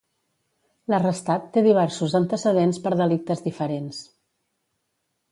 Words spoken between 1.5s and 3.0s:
té diversos antecedents per